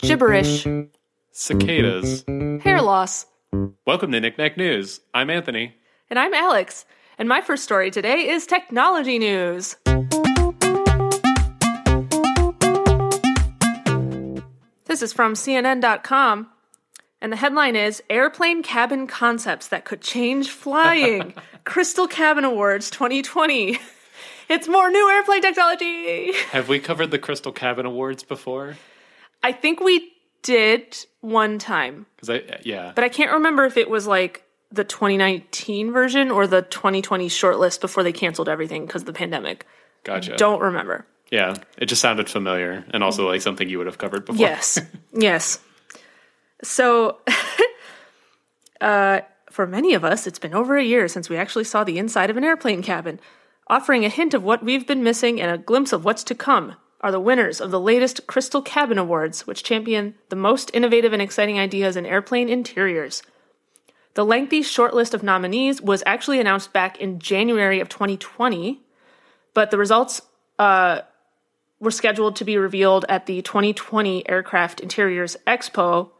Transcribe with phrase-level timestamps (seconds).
[0.00, 0.66] Gibberish.
[1.32, 2.24] Cicadas.
[2.62, 3.26] Hair loss.
[3.86, 5.00] Welcome to Knick-Knack News.
[5.14, 5.74] I'm Anthony.
[6.08, 6.84] And I'm Alex.
[7.18, 9.76] And my first story today is technology news.
[14.86, 16.48] This is from CNN.com.
[17.22, 21.34] And the headline is Airplane Cabin Concepts That Could Change Flying.
[21.64, 23.78] Crystal Cabin Awards 2020.
[24.50, 26.32] It's more new airplane technology.
[26.50, 28.76] Have we covered the Crystal Cabin Awards before?
[29.44, 30.10] I think we
[30.42, 34.42] did one time, Because I, uh, yeah, but I can't remember if it was like
[34.72, 39.66] the 2019 version or the 2020 shortlist before they canceled everything because of the pandemic.
[40.02, 40.36] gotcha.
[40.36, 41.06] Don't remember.
[41.30, 44.40] Yeah, it just sounded familiar and also like something you would have covered before.
[44.40, 44.80] Yes.
[45.12, 45.60] yes.
[46.62, 47.18] So,
[48.80, 49.20] uh,
[49.50, 52.30] for many of us, it's been over a year since we actually saw the inside
[52.30, 53.20] of an airplane cabin.
[53.66, 56.76] Offering a hint of what we've been missing and a glimpse of what's to come
[57.00, 61.22] are the winners of the latest Crystal Cabin Awards, which champion the most innovative and
[61.22, 63.22] exciting ideas in airplane interiors.
[64.14, 68.80] The lengthy shortlist of nominees was actually announced back in January of 2020,
[69.54, 70.20] but the results
[70.58, 71.02] uh,
[71.78, 76.10] were scheduled to be revealed at the 2020 Aircraft Interiors Expo,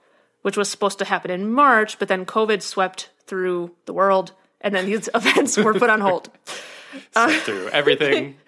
[0.42, 4.74] which was supposed to happen in March, but then COVID swept through the world, and
[4.74, 6.30] then these events were put on hold.
[7.14, 8.36] Sit through everything.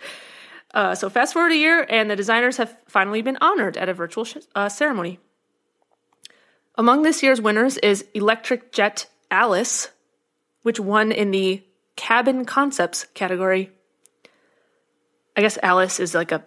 [0.75, 3.93] Uh, so fast forward a year, and the designers have finally been honored at a
[3.93, 5.19] virtual sh- uh, ceremony.
[6.77, 9.91] Among this year's winners is Electric Jet Alice,
[10.63, 11.63] which won in the
[11.97, 13.71] Cabin Concepts category.
[15.37, 16.43] I guess Alice is like a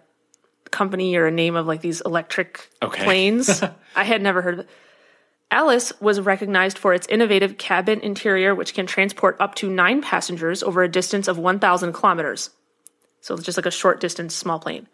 [0.72, 3.04] company or a name of like these electric Okay.
[3.04, 3.62] planes.
[3.94, 4.68] I had never heard of it.
[5.50, 10.62] Alice was recognized for its innovative cabin interior, which can transport up to nine passengers
[10.62, 12.50] over a distance of 1,000 kilometers.
[13.20, 14.88] So it's just like a short distance small plane.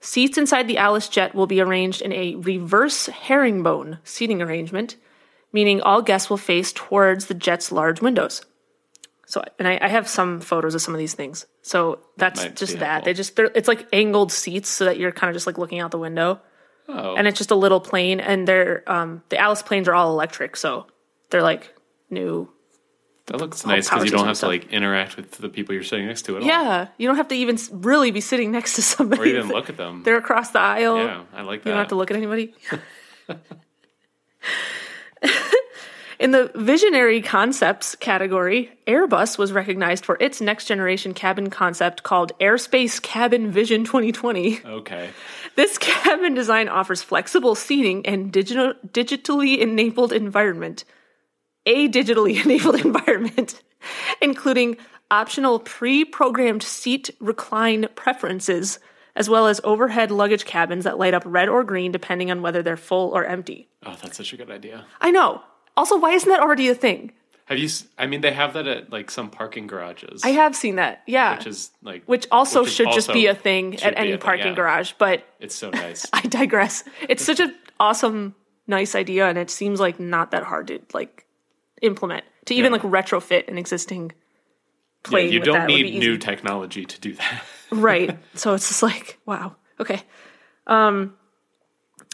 [0.00, 4.96] Seats inside the Alice jet will be arranged in a reverse herringbone seating arrangement,
[5.52, 8.44] meaning all guests will face towards the jet's large windows.
[9.26, 11.46] So, and I, I have some photos of some of these things.
[11.62, 12.86] So that's Might just that.
[12.86, 13.04] helpful.
[13.04, 15.80] They just they're, it's like angled seats so that you're kind of just like looking
[15.80, 16.40] out the window,
[16.88, 18.20] Oh, and it's just a little plane.
[18.20, 20.86] And they're um, the Alice planes are all electric, so
[21.30, 21.74] they're like
[22.10, 22.50] new.
[23.26, 26.06] that looks nice because you don't have to like interact with the people you're sitting
[26.06, 26.48] next to at all.
[26.48, 29.22] Yeah, you don't have to even really be sitting next to somebody.
[29.22, 30.02] Or even look at them.
[30.04, 30.98] They're across the aisle.
[30.98, 31.70] yeah, I like that.
[31.70, 32.54] You don't have to look at anybody.
[36.18, 42.32] In the visionary concepts category, Airbus was recognized for its next generation cabin concept called
[42.38, 44.60] Airspace Cabin Vision 2020.
[44.64, 45.10] Okay.
[45.56, 50.84] This cabin design offers flexible seating and digital, digitally enabled environment.
[51.66, 53.62] A digitally enabled environment,
[54.20, 54.76] including
[55.10, 58.78] optional pre programmed seat recline preferences,
[59.16, 62.62] as well as overhead luggage cabins that light up red or green depending on whether
[62.62, 63.68] they're full or empty.
[63.84, 64.84] Oh, that's such a good idea.
[65.00, 65.42] I know.
[65.76, 67.12] Also, why isn't that already a thing?
[67.46, 67.68] Have you?
[67.98, 70.22] I mean, they have that at like some parking garages.
[70.24, 71.02] I have seen that.
[71.06, 71.36] Yeah.
[71.36, 74.20] which is like Which also which should just be a thing at any a thing,
[74.20, 74.54] parking yeah.
[74.54, 76.06] garage, but It's so nice.
[76.12, 76.84] I digress.
[77.08, 78.34] It's such an awesome,
[78.66, 81.26] nice idea, and it seems like not that hard to like
[81.82, 82.78] implement to even Yeah.
[82.82, 85.32] like retrofit an existing yeah, plane.
[85.32, 87.44] you don't need new technology to do that.
[87.70, 88.18] right?
[88.34, 90.02] So it's just like wow, okay.
[90.66, 91.14] Um,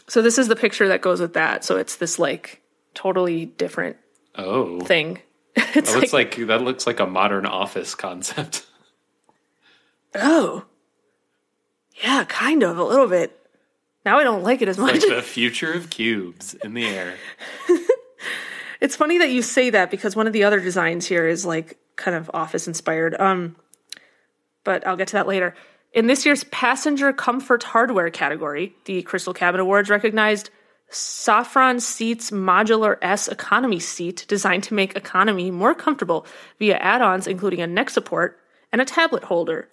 [0.09, 1.63] so this is the picture that goes with that.
[1.63, 2.60] So it's this like
[2.93, 3.97] totally different
[4.35, 5.19] Oh, thing.
[5.55, 8.65] it's that looks like, that looks like a modern office concept.
[10.15, 10.65] oh,
[12.03, 13.37] yeah, kind of a little bit.
[14.05, 14.93] Now I don't like it as much.
[14.93, 17.15] like the future of cubes in the air.
[18.81, 21.77] It's funny that you say that because one of the other designs here is like
[21.97, 23.15] kind of office inspired.
[23.19, 23.55] Um,
[24.63, 25.53] but I'll get to that later.
[25.93, 30.49] In this year's passenger comfort hardware category, the Crystal Cabin Awards recognized
[30.91, 36.25] Safran Seats Modular S Economy Seat designed to make economy more comfortable
[36.59, 38.39] via add-ons including a neck support
[38.71, 39.69] and a tablet holder.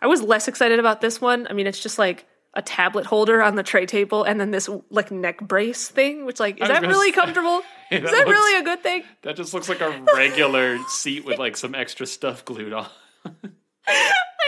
[0.00, 1.46] I was less excited about this one.
[1.48, 4.68] I mean, it's just like a tablet holder on the tray table and then this
[4.90, 7.62] like neck brace thing, which like is that really comfortable?
[7.90, 9.02] That Is that looks- really a good thing?
[9.22, 12.86] That just looks like a regular seat with like some extra stuff glued on.
[13.26, 13.30] I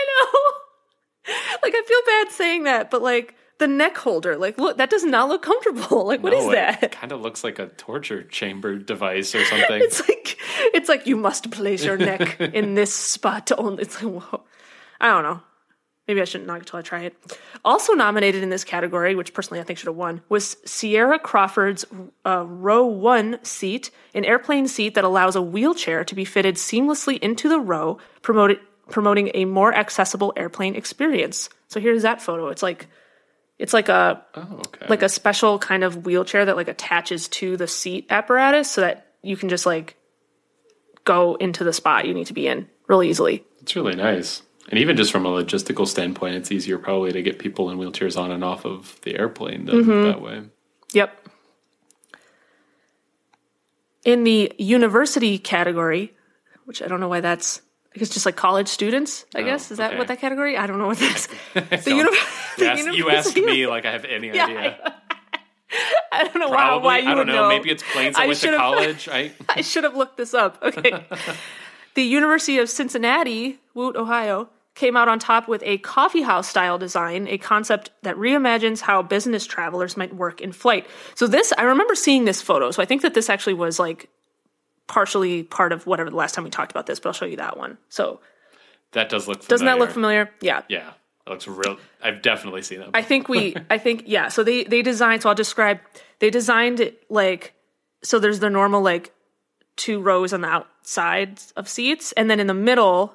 [0.08, 1.32] know.
[1.62, 5.05] Like I feel bad saying that, but like the neck holder, like look, that does
[5.05, 6.06] not look comfortable.
[6.06, 6.93] Like what is that?
[6.93, 9.81] Kind of looks like a torture chamber device or something.
[9.82, 10.38] It's like
[10.75, 13.82] it's like you must place your neck in this spot to only.
[13.82, 14.43] It's like whoa.
[15.00, 15.41] I don't know.
[16.08, 17.17] maybe I shouldn't knock until I try it.
[17.64, 21.85] Also nominated in this category, which personally I think should have won, was Sierra Crawford's
[22.25, 27.19] uh, row one seat, an airplane seat that allows a wheelchair to be fitted seamlessly
[27.19, 28.58] into the row, promoted,
[28.88, 31.49] promoting a more accessible airplane experience.
[31.69, 32.49] So here's that photo.
[32.49, 32.87] It's like
[33.58, 34.87] it's like a Oh, okay.
[34.88, 39.06] like a special kind of wheelchair that like attaches to the seat apparatus so that
[39.23, 39.97] you can just like
[41.05, 43.44] go into the spot you need to be in really easily.
[43.62, 44.43] it's really nice.
[44.69, 48.20] And even just from a logistical standpoint, it's easier probably to get people in wheelchairs
[48.20, 50.03] on and off of the airplane than Mm-hmm.
[50.05, 50.43] that way.
[50.93, 51.29] Yep.
[54.05, 56.12] In the university category,
[56.64, 57.61] which I don't know why that's
[57.96, 59.70] I guess just like college students, I oh, guess.
[59.70, 59.98] Is that okay.
[59.98, 60.56] what that category?
[60.58, 61.28] I don't know what that's.
[61.54, 62.10] the So, uni-
[62.58, 64.94] the you, asked, you asked university- me like I have any Yeah, idea.
[66.12, 66.84] I don't know why, Probably.
[66.87, 67.43] why you I don't would know.
[67.44, 67.48] know.
[67.48, 69.08] Maybe it's planes that I went to college.
[69.08, 70.58] I, I should have looked this up.
[70.62, 71.04] Okay.
[71.94, 77.26] the University of Cincinnati, Woot, Ohio, came out on top with a coffeehouse style design,
[77.28, 80.87] a concept that reimagines how business travelers might work in flight.
[81.14, 82.70] So this, I remember seeing this photo.
[82.70, 84.10] So I think that this actually was like
[84.87, 87.37] partially part of whatever the last time we talked about this, but I'll show you
[87.37, 87.79] that one.
[87.88, 88.21] So
[88.93, 89.49] that does look familiar.
[89.49, 90.31] doesn't that look familiar?
[90.41, 90.62] Yeah.
[90.69, 90.93] Yeah.
[91.27, 91.79] It looks real.
[92.03, 92.91] I've definitely seen it.
[92.94, 95.81] I think we I think yeah, so they they designed so I'll describe
[96.21, 97.55] they designed it like
[98.03, 99.12] so there's the normal like
[99.77, 103.15] two rows on the outside of seats and then in the middle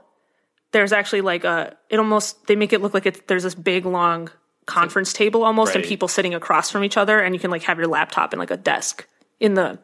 [0.71, 3.85] there's actually like a it almost they make it look like it's there's this big
[3.85, 4.29] long
[4.67, 7.77] conference table almost and people sitting across from each other and you can like have
[7.77, 9.07] your laptop in like a desk
[9.39, 9.79] in the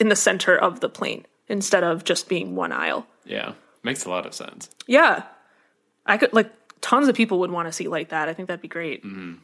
[0.00, 3.06] in the center of the plane instead of just being one aisle.
[3.24, 3.52] yeah.
[3.82, 4.70] Makes a lot of sense.
[4.86, 5.24] Yeah.
[6.06, 6.50] I could like
[6.80, 8.30] tons of people would want to see like that.
[8.30, 9.04] I think that'd be great.
[9.04, 9.34] Mm-hmm.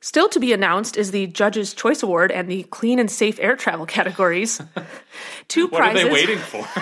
[0.00, 3.54] Still to be announced is the Judge's Choice Award and the Clean and Safe Air
[3.54, 4.60] Travel categories.
[5.48, 6.02] Two What prizes.
[6.02, 6.66] are they waiting for?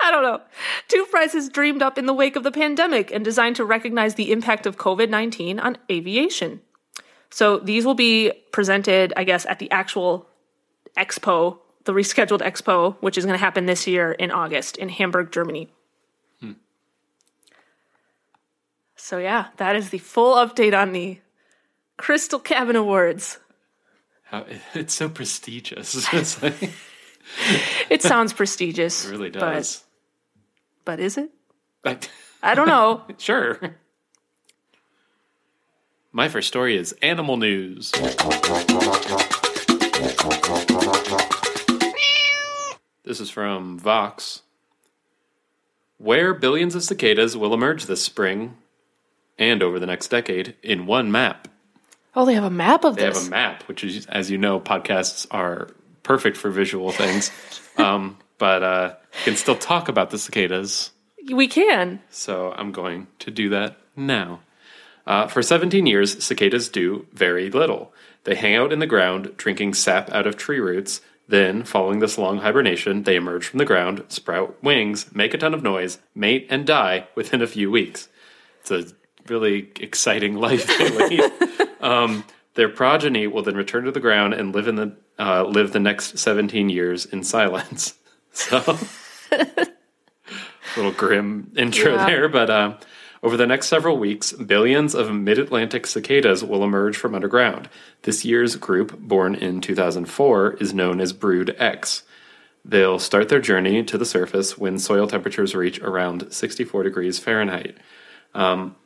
[0.00, 0.40] I don't know.
[0.86, 4.30] Two prizes dreamed up in the wake of the pandemic and designed to recognize the
[4.30, 6.60] impact of COVID 19 on aviation.
[7.30, 10.26] So these will be presented, I guess, at the actual
[10.98, 15.32] expo, the rescheduled expo, which is going to happen this year in August in Hamburg,
[15.32, 15.68] Germany.
[16.40, 16.52] Hmm.
[18.96, 21.18] So, yeah, that is the full update on the
[21.96, 23.38] Crystal Cabin Awards.
[24.24, 25.94] How, it's so prestigious.
[26.42, 26.72] Like,
[27.90, 29.04] it sounds prestigious.
[29.08, 29.84] It really does.
[30.86, 31.30] But, is it?
[32.42, 33.04] I don't know.
[33.18, 33.76] sure.
[36.10, 37.92] My first story is animal news.
[43.04, 44.42] This is from Vox.
[45.98, 48.56] Where billions of cicadas will emerge this spring
[49.38, 51.46] and over the next decade in one map.
[52.16, 53.16] Oh, they have a map of They this.
[53.16, 55.68] They have a map, which is, as you know, podcasts are
[56.02, 57.30] perfect for visual things.
[57.76, 60.90] um, but uh, you can still talk about the cicadas.
[61.30, 62.00] We can.
[62.10, 64.40] So I'm going to do that now.
[65.06, 67.92] Uh, for 17 years, cicadas do very little.
[68.24, 71.00] They hang out in the ground, drinking sap out of tree roots.
[71.28, 75.52] Then, following this long hibernation, they emerge from the ground, sprout wings, make a ton
[75.52, 78.08] of noise, mate, and die within a few weeks.
[78.60, 78.86] It's a
[79.28, 81.30] really exciting life they lead.
[81.82, 82.24] um,
[82.54, 85.80] their progeny will then return to the ground and live in the uh, live the
[85.80, 87.94] next 17 years in silence.
[88.32, 88.58] So
[89.32, 89.66] a
[90.76, 92.06] little grim intro Yeah.
[92.06, 92.76] there, but uh,
[93.22, 97.68] over the next several weeks, billions of mid Atlantic cicadas will emerge from underground.
[98.02, 102.02] This year's group, born in 2004, is known as Brood X.
[102.64, 107.76] They'll start their journey to the surface when soil temperatures reach around 64 degrees Fahrenheit.
[108.34, 108.76] Um,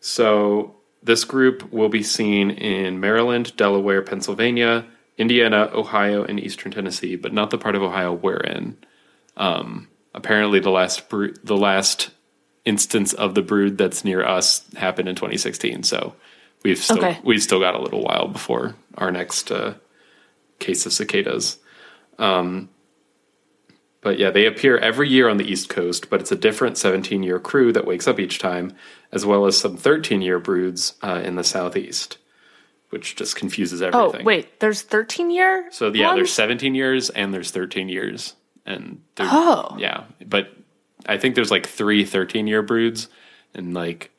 [0.00, 4.86] so, this group will be seen in Maryland, Delaware, Pennsylvania,
[5.18, 8.76] Indiana, Ohio, and eastern Tennessee, but not the part of Ohio we're in
[10.14, 12.10] apparently the last bro- the last
[12.64, 16.14] instance of the brood that's near us happened in 2016 so
[16.62, 17.18] we've still Okay.
[17.24, 19.74] we've still got a little while before our next uh,
[20.58, 21.58] case of cicadas
[22.18, 22.68] um,
[24.00, 27.22] but yeah they appear every year on the east coast but it's a different 17
[27.22, 28.72] year crew that wakes up each time
[29.10, 32.18] as well as some 13 year broods uh, in the southeast
[32.90, 34.00] which just confuses everything.
[34.02, 34.60] Oh, everything wait.
[34.60, 35.66] There's 13 year?
[35.72, 36.18] so yeah, ones?
[36.18, 38.34] there's 17 years and there's 13 years,
[38.66, 39.74] and Oh.
[39.78, 40.52] yeah, but
[41.06, 43.08] I think there's like three 13 year broods
[43.54, 44.10] and like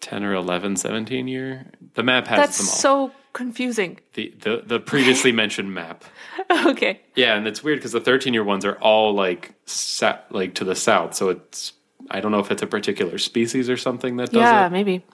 [0.00, 1.66] 10 or 11 17 year.
[1.94, 3.08] The map has That's them all.
[3.08, 3.98] so confusing.
[4.14, 6.04] the, the the previously mentioned map.
[6.66, 7.00] okay.
[7.14, 10.64] Yeah, and it's weird because the 13 year ones are all like sat like to
[10.64, 11.72] the south, so it's
[12.10, 14.70] I don't know if it's a particular species or something that does Yeah, it.
[14.72, 15.04] maybe.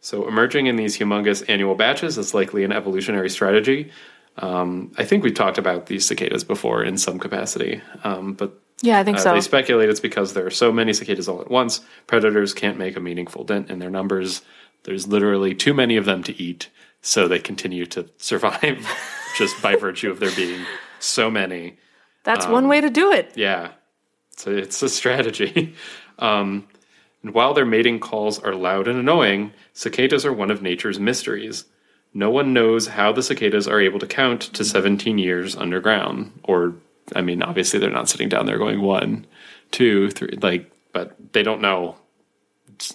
[0.00, 3.90] So emerging in these humongous annual batches is likely an evolutionary strategy.
[4.36, 8.98] Um, I think we've talked about these cicadas before in some capacity, um, but Yeah,
[8.98, 9.34] I think Uh, so.
[9.34, 12.96] They speculate it's because there are so many cicadas all at once, predators can't make
[12.96, 14.42] a meaningful dent in their numbers.
[14.82, 16.68] There's literally too many of them to eat,
[17.00, 18.86] so they continue to survive
[19.38, 20.64] just by virtue of there being
[20.98, 21.78] so many.
[22.24, 23.32] That's um, one way to do it.
[23.36, 23.72] Yeah,
[24.36, 25.74] so it's a strategy.
[26.16, 26.68] Um,
[27.24, 31.64] and while their mating calls are loud and annoying, cicadas are one of nature's mysteries.
[32.12, 36.38] No one knows how the cicadas are able to count to 17 years underground.
[36.44, 36.74] Or,
[37.14, 39.26] I mean, obviously they're not sitting down there going one,
[39.70, 41.96] two, three, like, but they don't know.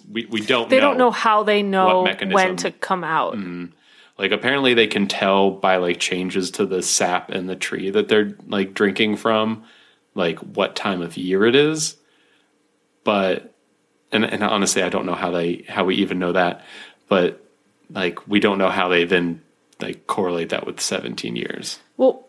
[0.09, 0.81] We, we don't They know.
[0.81, 3.35] don't know how they know when to come out.
[3.35, 3.65] Mm-hmm.
[4.17, 8.09] Like, apparently they can tell by like changes to the sap in the tree that
[8.09, 9.63] they're like drinking from,
[10.15, 11.95] like what time of year it is.
[13.03, 13.53] But,
[14.11, 16.65] and, and honestly, I don't know how they, how we even know that.
[17.07, 17.43] But
[17.89, 19.41] like, we don't know how they then
[19.79, 21.79] like correlate that with 17 years.
[21.95, 22.27] Well,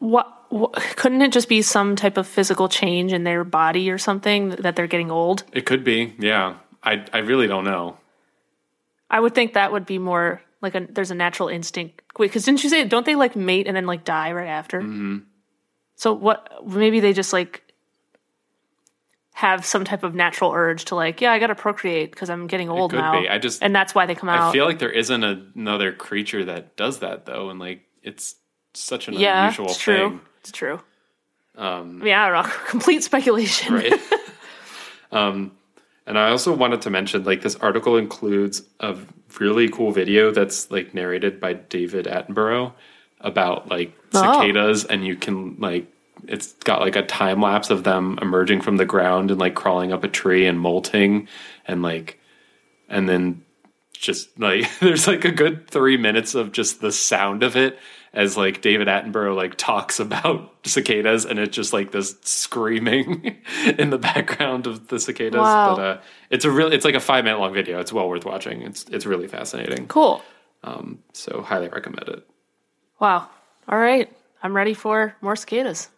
[0.00, 3.98] what, what couldn't it just be some type of physical change in their body or
[3.98, 5.44] something that they're getting old?
[5.52, 6.14] It could be.
[6.18, 6.56] Yeah.
[6.82, 7.96] I, I really don't know.
[9.08, 12.02] I would think that would be more like a there's a natural instinct.
[12.18, 14.80] Wait, because didn't you say don't they like mate and then like die right after?
[14.80, 15.18] Mm-hmm.
[15.96, 16.66] So what?
[16.66, 17.62] Maybe they just like
[19.34, 22.46] have some type of natural urge to like, yeah, I got to procreate because I'm
[22.46, 23.20] getting old now.
[23.20, 23.28] be.
[23.28, 24.48] I just- and that's why they come I out.
[24.50, 27.50] I feel like there isn't another creature that does that though.
[27.50, 28.36] And like, it's
[28.74, 29.94] such an yeah, unusual it's true.
[30.10, 30.20] thing.
[30.40, 30.80] It's true.
[31.56, 32.52] Um, I mean, I don't know.
[32.66, 33.74] Complete speculation.
[33.74, 33.92] right?
[35.12, 35.52] um,
[36.06, 38.96] and I also wanted to mention, like, this article includes a
[39.38, 42.72] really cool video that's like narrated by David Attenborough
[43.20, 44.20] about like Oh.
[44.22, 45.86] cicadas, and you can like,
[46.26, 49.92] it's got like a time lapse of them emerging from the ground and like crawling
[49.92, 51.28] up a tree and molting,
[51.68, 52.18] and like,
[52.88, 53.44] and then
[53.92, 57.78] just like there's like a good three minutes of just the sound of it
[58.12, 63.38] as like David Attenborough like talks about cicadas and it's just like this screaming
[63.78, 65.40] in the background of the cicadas.
[65.40, 65.76] Wow.
[65.76, 66.00] But uh,
[66.30, 67.78] it's a really it's like a five minute long video.
[67.80, 68.62] It's well worth watching.
[68.62, 69.86] It's it's really fascinating.
[69.86, 70.22] Cool.
[70.62, 72.26] Um, so highly recommend it.
[72.98, 73.28] Wow.
[73.68, 74.10] All right.
[74.42, 75.88] I'm ready for more cicadas.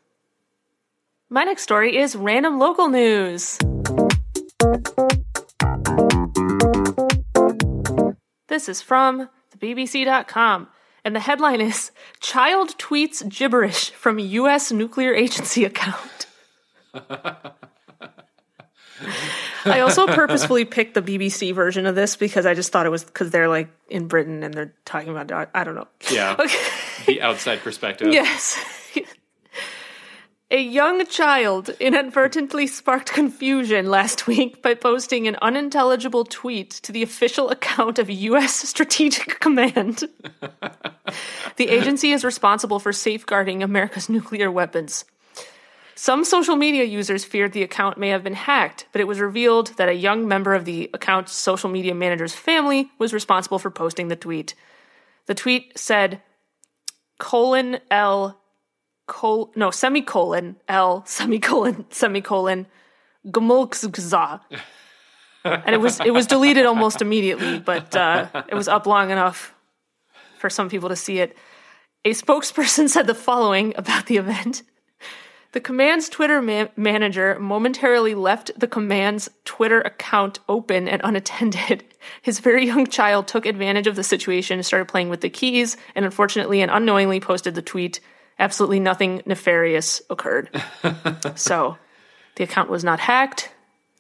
[1.30, 3.58] My next story is random local news.
[8.48, 10.68] This is from the BBC.com,
[11.04, 11.90] and the headline is
[12.20, 14.72] Child Tweets Gibberish from U.S.
[14.72, 16.26] Nuclear Agency Account.
[19.64, 23.04] I also purposefully picked the BBC version of this because I just thought it was
[23.04, 25.88] because they're like in Britain and they're talking about, I don't know.
[26.10, 26.36] Yeah.
[26.38, 26.58] Okay.
[27.06, 28.08] The outside perspective.
[28.12, 28.58] Yes.
[30.52, 37.02] A young child inadvertently sparked confusion last week by posting an unintelligible tweet to the
[37.02, 38.52] official account of U.S.
[38.68, 40.04] Strategic Command.
[41.56, 45.06] the agency is responsible for safeguarding America's nuclear weapons.
[45.94, 49.68] Some social media users feared the account may have been hacked, but it was revealed
[49.78, 54.08] that a young member of the account's social media manager's family was responsible for posting
[54.08, 54.54] the tweet.
[55.24, 56.20] The tweet said,
[57.18, 58.41] colon L
[59.06, 62.66] col no semicolon L semicolon semicolon
[63.26, 64.40] Gmulkzgza.
[65.44, 69.52] And it was it was deleted almost immediately, but uh, it was up long enough
[70.38, 71.36] for some people to see it.
[72.04, 74.62] A spokesperson said the following about the event.
[75.52, 81.84] The command's Twitter ma- manager momentarily left the command's Twitter account open and unattended.
[82.22, 85.76] His very young child took advantage of the situation and started playing with the keys,
[85.94, 88.00] and unfortunately and unknowingly posted the tweet.
[88.38, 90.50] Absolutely nothing nefarious occurred.
[91.34, 91.76] so
[92.36, 93.52] the account was not hacked.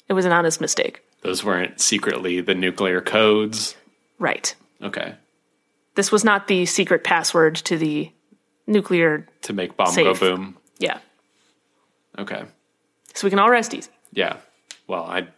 [0.08, 1.02] It was an honest mistake.
[1.22, 3.76] Those weren't secretly the nuclear codes.
[4.18, 4.54] Right.
[4.82, 5.14] Okay.
[5.94, 8.10] This was not the secret password to the
[8.66, 9.28] nuclear.
[9.42, 10.04] To make bomb Safe.
[10.04, 10.56] go boom.
[10.78, 10.98] Yeah.
[12.18, 12.44] Okay.
[13.14, 13.90] So we can all rest easy.
[14.12, 14.38] Yeah.
[14.86, 15.28] Well, I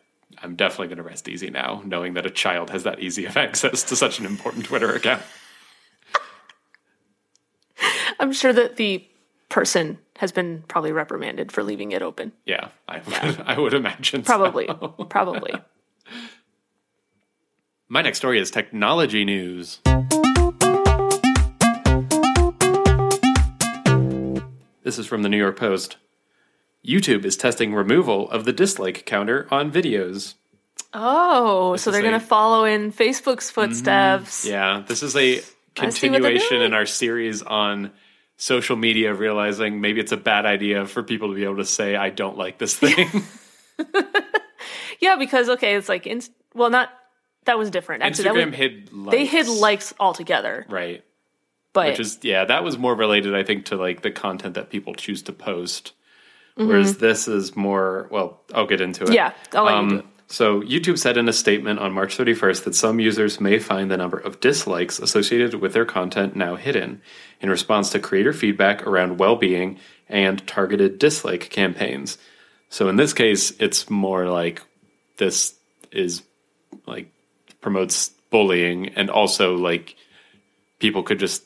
[0.42, 3.36] I'm definitely going to rest easy now, knowing that a child has that easy of
[3.36, 5.22] access to such an important Twitter account.
[8.18, 9.06] I'm sure that the
[9.48, 12.32] person has been probably reprimanded for leaving it open.
[12.46, 14.24] Yeah, I would, I would imagine.
[14.24, 14.26] so.
[14.26, 14.68] Probably.
[15.08, 15.52] Probably.
[17.88, 19.80] My next story is technology news.
[24.82, 25.96] This is from the New York Post.
[26.86, 30.34] YouTube is testing removal of the dislike counter on videos.
[30.92, 33.60] Oh, so they're going to follow in Facebook's mm-hmm.
[33.60, 34.46] footsteps.
[34.46, 37.90] Yeah, this is a I see what they're continuation in our series on
[38.36, 41.96] social media, realizing maybe it's a bad idea for people to be able to say,
[41.96, 43.22] I don't like this thing.
[45.00, 46.90] Yeah, because okay, it's like inst- well, not
[47.44, 48.02] that was different.
[48.02, 49.10] Actually, Instagram was, hid likes.
[49.10, 50.64] they hid likes altogether.
[50.68, 51.04] Right.
[51.74, 54.70] But Which is, yeah, that was more related, I think, to like the content that
[54.70, 55.92] people choose to post.
[56.56, 56.68] Mm-hmm.
[56.68, 58.06] whereas this is more.
[58.12, 59.12] Well, I'll get into it.
[59.12, 60.06] Yeah, I'll let you um, do it.
[60.34, 63.96] So, YouTube said in a statement on March 31st that some users may find the
[63.96, 67.02] number of dislikes associated with their content now hidden
[67.40, 72.18] in response to creator feedback around well being and targeted dislike campaigns.
[72.68, 74.60] So, in this case, it's more like
[75.18, 75.54] this
[75.92, 76.24] is
[76.84, 77.12] like
[77.60, 79.94] promotes bullying and also like
[80.80, 81.44] people could just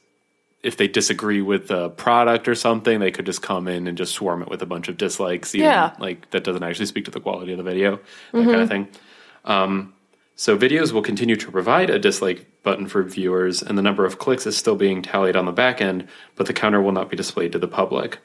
[0.68, 4.12] if they disagree with the product or something, they could just come in and just
[4.12, 5.54] swarm it with a bunch of dislikes.
[5.54, 5.94] Even, Yeah.
[5.98, 7.98] Like that doesn't actually speak to the quality of the video,
[8.32, 8.88] that kind of thing.
[9.46, 9.94] Um,
[10.36, 14.18] so videos will continue to provide a dislike button for viewers, and the number of
[14.18, 16.06] clicks is still being tallied on the back end,
[16.36, 18.18] but the counter will not be displayed to the public.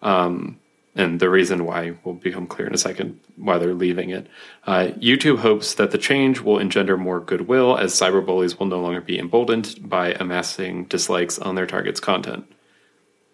[0.00, 0.58] Um,
[0.96, 4.26] and the reason why will become clear in a second why they're leaving it.
[4.66, 9.02] Uh, YouTube hopes that the change will engender more goodwill as cyberbullies will no longer
[9.02, 12.50] be emboldened by amassing dislikes on their target's content,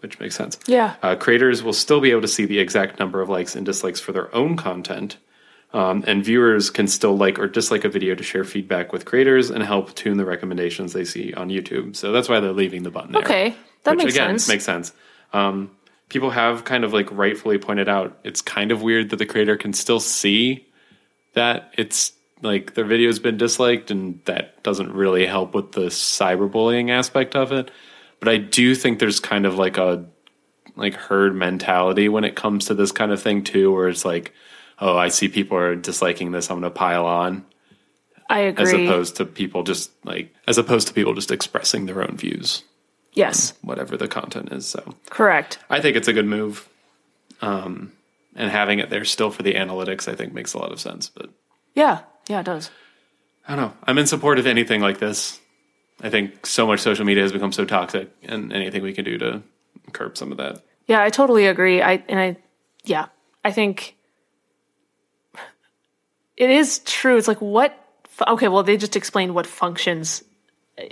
[0.00, 0.59] which makes sense.
[0.66, 0.97] Yeah.
[1.02, 4.00] Uh, creators will still be able to see the exact number of likes and dislikes
[4.00, 5.16] for their own content.
[5.73, 9.49] Um, and viewers can still like or dislike a video to share feedback with creators
[9.50, 11.97] and help tune the recommendations they see on YouTube.
[11.97, 13.23] So that's why they're leaving the button there.
[13.23, 13.54] Okay,
[13.85, 14.49] that Which makes again sense.
[14.49, 14.92] makes sense.
[15.33, 15.71] Um,
[16.12, 19.57] people have kind of like rightfully pointed out it's kind of weird that the creator
[19.57, 20.66] can still see
[21.35, 26.90] that it's like their video's been disliked and that doesn't really help with the cyberbullying
[26.90, 27.71] aspect of it.
[28.21, 30.04] But I do think there's kind of like a
[30.76, 34.33] like herd mentality when it comes to this kind of thing too, where it's like,
[34.78, 37.45] oh, I see people are disliking this, I'm gonna pile on.
[38.28, 38.64] I agree.
[38.64, 42.64] As opposed to people just like as opposed to people just expressing their own views,
[43.12, 44.66] yes, whatever the content is.
[44.66, 45.59] So correct.
[45.71, 46.69] I think it's a good move.
[47.40, 47.92] Um,
[48.35, 51.09] and having it there still for the analytics, I think makes a lot of sense.
[51.09, 51.31] But
[51.75, 52.71] Yeah, yeah, it does.
[53.47, 53.76] I don't know.
[53.85, 55.40] I'm in support of anything like this.
[56.00, 59.19] I think so much social media has become so toxic, and anything we can do
[59.19, 59.42] to
[59.92, 60.62] curb some of that.
[60.87, 61.83] Yeah, I totally agree.
[61.83, 62.37] I and I,
[62.85, 63.07] yeah,
[63.45, 63.97] I think
[66.37, 67.16] it is true.
[67.16, 67.78] It's like what?
[68.26, 70.23] Okay, well, they just explained what functions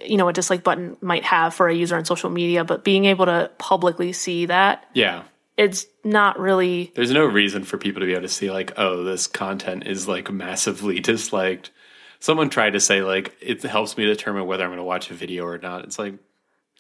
[0.04, 3.04] you know a dislike button might have for a user on social media, but being
[3.06, 5.22] able to publicly see that Yeah.
[5.56, 6.92] it's not really.
[6.94, 10.06] There's no reason for people to be able to see, like, oh, this content is
[10.08, 11.70] like massively disliked.
[12.18, 15.14] Someone tried to say, like, it helps me determine whether I'm going to watch a
[15.14, 15.84] video or not.
[15.84, 16.14] It's like,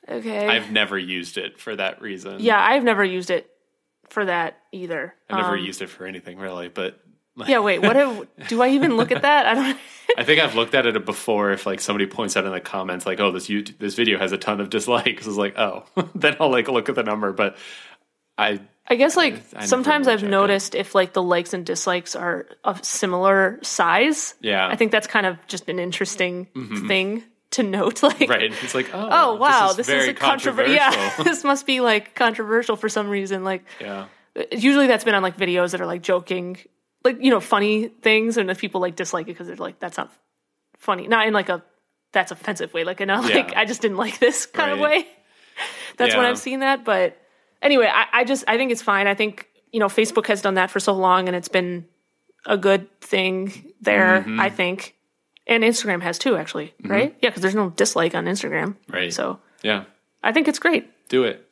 [0.08, 0.48] Okay.
[0.48, 2.40] I've never used it for that reason.
[2.40, 3.48] yeah, I've never used it
[4.08, 5.14] for that either.
[5.28, 6.98] I've never Um, used it for anything really, but
[7.46, 7.80] Yeah, wait.
[7.80, 9.46] What have, do I even look at that?
[9.46, 9.78] I don't.
[10.18, 11.52] I think I've looked at it before.
[11.52, 14.32] If like somebody points out in the comments, like, "Oh, this YouTube, this video has
[14.32, 17.32] a ton of dislikes," it's like, "Oh," then I'll like look at the number.
[17.32, 17.56] But
[18.36, 20.30] I, I guess like never sometimes I've checked it.
[20.30, 24.34] noticed if like the likes and dislikes are of similar size.
[24.40, 24.66] Yeah.
[24.66, 26.88] I think that's kind of just an interesting mm-hmm.
[26.88, 28.02] thing to note.
[28.10, 30.76] Like, right, it's like, oh, oh wow, this is, very a controversial.
[30.76, 31.18] controversial.
[31.18, 33.44] Yeah, this must be like controversial for some reason.
[33.44, 34.06] Like, yeah,
[34.50, 36.56] usually that's been on like videos that are like joking,
[37.04, 39.96] like you know, funny things, and if people like dislike it because they're like, that's
[39.96, 40.12] not
[40.78, 41.62] funny, not in like a
[42.12, 43.60] that's offensive way, like in a like Yeah.
[43.60, 45.06] I just didn't like this kind of way.
[45.96, 47.18] That's when I've seen that, but
[47.60, 49.06] anyway, I, I just I think it's fine.
[49.06, 51.86] I think you know Facebook has done that for so long, and it's been
[52.46, 54.20] a good thing there.
[54.20, 54.40] Mm-hmm.
[54.40, 54.96] I think,
[55.46, 57.14] and Instagram has too, actually, right?
[57.20, 59.12] Yeah, because there's no dislike on Instagram, Right.
[59.12, 59.84] So yeah,
[60.22, 60.88] I think it's great.
[61.10, 61.46] do it.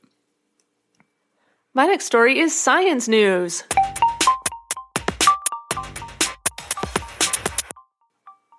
[1.74, 3.64] My next story is science news.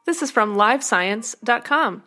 [0.10, 2.02] This is from livescience.com.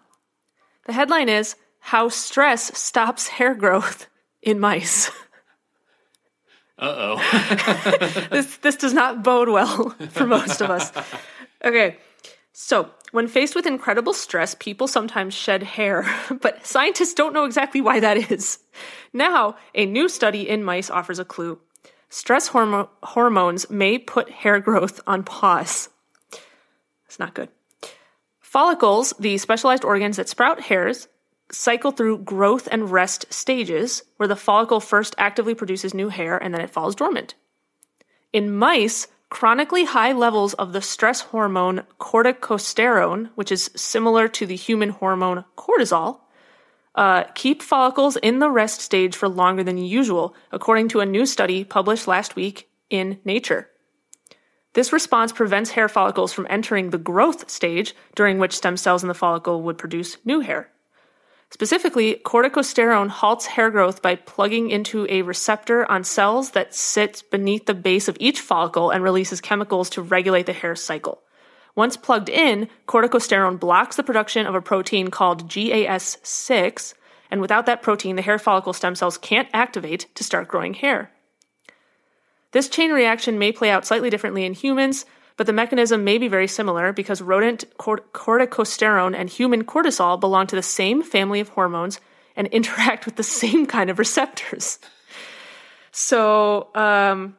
[0.86, 4.08] The headline is How Stress Stops Hair Growth
[4.42, 5.08] in Mice.
[6.78, 10.90] Uh oh, this, this does not bode well for most of us.
[11.64, 11.96] Okay,
[12.52, 16.04] so when faced with incredible stress, people sometimes shed hair,
[16.40, 18.58] but scientists don't know exactly why that is.
[19.12, 21.60] Now, a new study in mice offers a clue.
[22.08, 25.88] Stress hormo- hormones may put hair growth on pause.
[27.06, 27.50] It's not good.
[28.52, 31.08] Follicles, the specialized organs that sprout hairs,
[31.50, 36.52] cycle through growth and rest stages, where the follicle first actively produces new hair and
[36.52, 37.34] then it falls dormant.
[38.30, 44.54] In mice, chronically high levels of the stress hormone corticosterone, which is similar to the
[44.54, 46.20] human hormone cortisol,
[46.94, 51.24] uh, keep follicles in the rest stage for longer than usual, according to a new
[51.24, 53.70] study published last week in Nature.
[54.74, 59.08] This response prevents hair follicles from entering the growth stage, during which stem cells in
[59.08, 60.70] the follicle would produce new hair.
[61.50, 67.66] Specifically, corticosterone halts hair growth by plugging into a receptor on cells that sits beneath
[67.66, 71.20] the base of each follicle and releases chemicals to regulate the hair cycle.
[71.74, 76.94] Once plugged in, corticosterone blocks the production of a protein called GAS6,
[77.30, 81.10] and without that protein, the hair follicle stem cells can't activate to start growing hair.
[82.52, 85.04] This chain reaction may play out slightly differently in humans,
[85.36, 90.46] but the mechanism may be very similar because rodent cort- corticosterone and human cortisol belong
[90.46, 91.98] to the same family of hormones
[92.36, 94.78] and interact with the same kind of receptors.
[95.90, 97.36] So, um,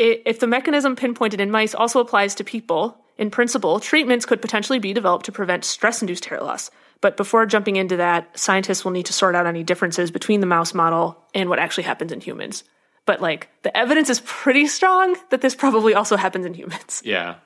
[0.00, 4.42] i if the mechanism pinpointed in mice also applies to people, in principle, treatments could
[4.42, 6.70] potentially be developed to prevent stress induced hair loss.
[7.00, 10.46] But before jumping into that, scientists will need to sort out any differences between the
[10.46, 12.64] mouse model and what actually happens in humans.
[13.06, 17.02] But like the evidence is pretty strong that this probably also happens in humans.
[17.04, 17.36] Yeah.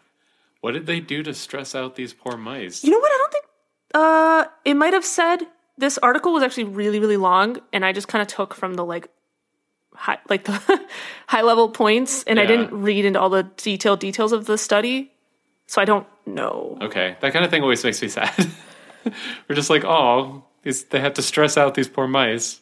[0.62, 2.85] What did they do to stress out these poor mice?
[2.85, 3.12] You know what?
[3.12, 3.44] I don't think
[3.94, 5.38] uh it might have said
[5.79, 8.85] this article was actually really really long and I just kind of took from the
[8.85, 9.09] like
[9.94, 10.81] high like the
[11.29, 15.12] high level points and I didn't read into all the detailed details of the study.
[15.66, 16.79] So I don't know.
[16.83, 18.51] Okay, that kind of thing always makes me sad.
[19.49, 22.61] We're just like, oh, these, they have to stress out these poor mice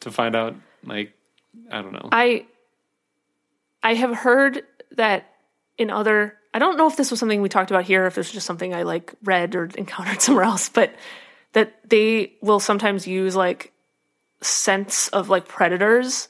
[0.00, 1.12] to find out, like,
[1.70, 2.08] I don't know.
[2.12, 2.46] I
[3.82, 5.32] I have heard that
[5.76, 8.28] in other I don't know if this was something we talked about here, if this
[8.28, 10.94] was just something I like read or encountered somewhere else, but
[11.52, 13.72] that they will sometimes use like
[14.40, 16.28] scents of like predators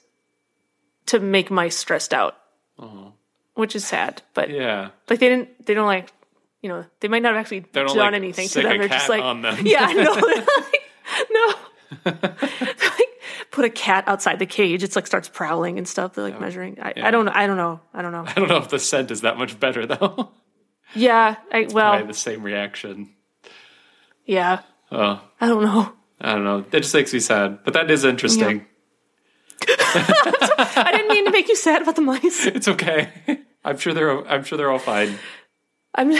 [1.06, 2.36] to make mice stressed out.
[2.78, 3.10] Uh-huh.
[3.54, 4.22] Which is sad.
[4.34, 6.12] But yeah, like they didn't they don't like
[6.62, 8.78] you know, they might not have actually done like, anything to them.
[8.78, 9.64] They're just like on them.
[9.64, 10.46] Yeah, no, like,
[11.30, 11.54] no.
[13.58, 14.84] Put a cat outside the cage.
[14.84, 16.14] It's like starts prowling and stuff.
[16.14, 16.78] They're like measuring.
[16.80, 17.32] I, I don't know.
[17.34, 17.80] I don't know.
[17.92, 18.24] I don't know.
[18.28, 20.32] I don't know if the scent is that much better though.
[20.94, 21.36] Yeah.
[21.52, 22.06] I, I well.
[22.06, 23.10] the same reaction.
[24.24, 24.62] Yeah.
[24.90, 25.92] Oh, I don't know.
[26.18, 26.64] I don't know.
[26.72, 28.64] It just makes me sad, but that is interesting.
[29.68, 32.46] I didn't mean to make you sad about the mice.
[32.46, 33.10] It's okay.
[33.66, 34.26] I'm sure they're.
[34.26, 35.18] I'm sure they're all fine.
[35.94, 36.10] I'm.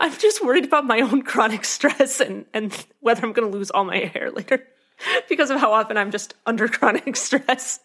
[0.00, 3.70] I'm just worried about my own chronic stress and and whether I'm going to lose
[3.70, 4.66] all my hair later
[5.28, 7.80] because of how often I'm just under chronic stress.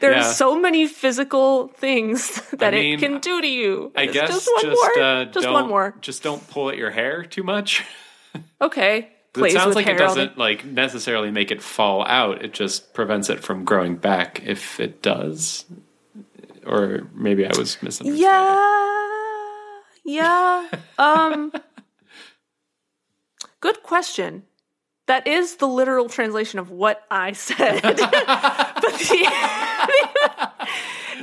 [0.00, 0.20] There Yeah.
[0.20, 3.92] are so many physical things that mean, it can do to you.
[3.96, 5.04] I Just- guess just just, one more.
[5.04, 5.94] uh, just don't, one more.
[6.00, 7.84] Just don't pull at your hair too much.
[8.60, 9.10] Okay.
[9.32, 10.22] Plays it sounds like it hair all day.
[10.24, 12.42] doesn't like necessarily make it fall out.
[12.42, 15.66] It just prevents it from growing back if it does.
[16.66, 18.16] Or maybe I was misunderstanding.
[18.22, 19.80] Yeah.
[20.04, 20.68] Yeah.
[20.98, 21.52] Um
[23.60, 24.44] Good question.
[25.10, 27.82] That is the literal translation of what I said.
[27.82, 29.26] but the,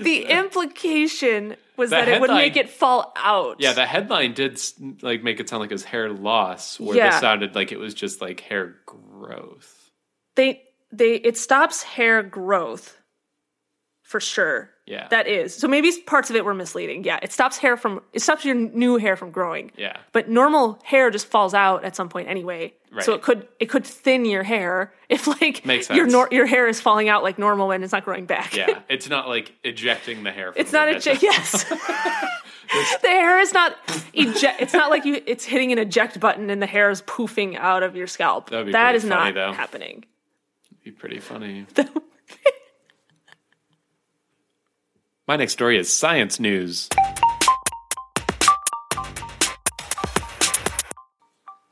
[0.01, 3.57] the implication was The that it would make it fall out.
[3.59, 4.59] Yeah, the headline did
[5.01, 7.11] like make it sound like it was hair loss, where Yeah.
[7.11, 9.89] this sounded like it was just like hair growth.
[10.35, 12.97] they they it stops hair growth
[14.07, 14.69] for sure.
[14.85, 15.09] Yeah.
[15.09, 15.53] That is.
[15.53, 17.03] So maybe parts of it were misleading.
[17.03, 19.69] Yeah, it stops hair from it stops your new hair from growing.
[19.75, 19.97] Yeah.
[20.13, 22.73] But normal hair just falls out at some point anyway.
[22.89, 23.03] Right.
[23.03, 26.69] So it could it could thin your hair if like Makes your nor- your hair
[26.69, 28.55] is falling out like normal and it's not growing back.
[28.55, 30.53] Yeah, it's not like ejecting the hair.
[30.53, 31.21] From It's not head.
[31.21, 31.65] yes.
[33.01, 33.75] the hair is not
[34.13, 34.61] eject.
[34.61, 35.21] It's not like you.
[35.25, 38.51] It's hitting an eject button and the hair is poofing out of your scalp.
[38.51, 39.51] That funny, not though.
[39.51, 40.05] happening.
[40.71, 41.65] That'd be pretty funny.
[45.27, 46.87] My next story is science news.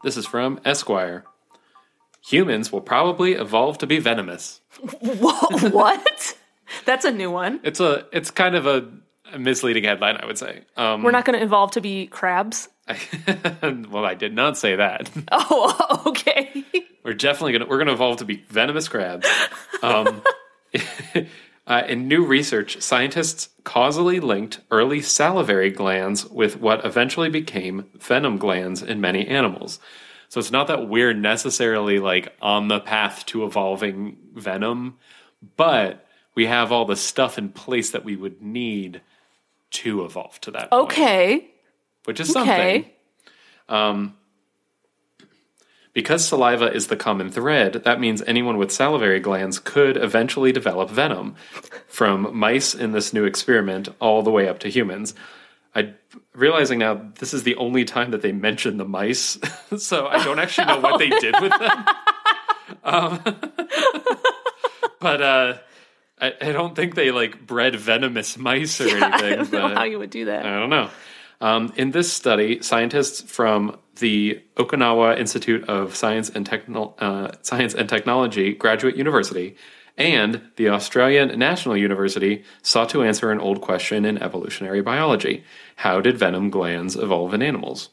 [0.03, 1.23] This is from Esquire.
[2.27, 4.59] Humans will probably evolve to be venomous.
[5.01, 6.37] Wha- what?
[6.85, 7.59] That's a new one.
[7.63, 8.89] It's a it's kind of a,
[9.31, 10.63] a misleading headline, I would say.
[10.75, 12.67] Um, We're not going to evolve to be crabs.
[13.89, 15.09] well, I did not say that.
[15.31, 16.63] Oh, okay.
[17.03, 19.27] We're definitely gonna we're gonna evolve to be venomous crabs.
[19.81, 20.21] Um,
[21.67, 28.37] uh, in new research, scientists causally linked early salivary glands with what eventually became venom
[28.37, 29.79] glands in many animals.
[30.29, 34.97] So it's not that we're necessarily like on the path to evolving venom,
[35.57, 39.01] but we have all the stuff in place that we would need
[39.71, 40.69] to evolve to that.
[40.69, 41.47] point, Okay.
[42.05, 42.85] which is something.
[43.69, 44.13] Okay.
[45.95, 50.89] Because saliva is the common thread, that means anyone with salivary glands could eventually develop
[50.89, 51.35] venom,
[51.87, 55.15] from mice in this new experiment all the way up to humans.
[55.73, 55.93] I
[56.33, 59.39] realizing now this is the only time that they mention the mice,
[59.77, 61.85] so I don't actually know what they did with them.
[62.83, 63.19] Um,
[64.99, 65.57] but uh,
[66.19, 69.37] I, I don't think they like bred venomous mice or I anything.
[69.37, 70.45] don't know how you would do that.
[70.45, 70.89] I don't know.
[71.41, 77.73] Um, in this study, scientists from the Okinawa Institute of Science and, Techno- uh, Science
[77.73, 79.55] and Technology Graduate University
[79.97, 85.43] and the Australian National University sought to answer an old question in evolutionary biology
[85.77, 87.89] How did venom glands evolve in animals?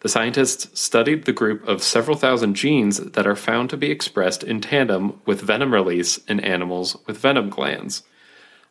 [0.00, 4.44] The scientists studied the group of several thousand genes that are found to be expressed
[4.44, 8.04] in tandem with venom release in animals with venom glands.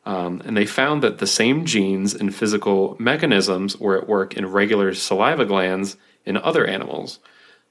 [0.08, 4.46] Um, and they found that the same genes and physical mechanisms were at work in
[4.46, 7.20] regular saliva glands in other animals.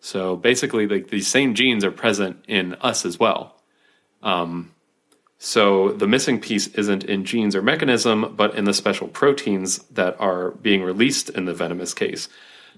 [0.00, 3.56] So basically, like these same genes are present in us as well.
[4.22, 4.72] Um,
[5.38, 10.14] so the missing piece isn't in genes or mechanism, but in the special proteins that
[10.20, 12.28] are being released in the venomous case.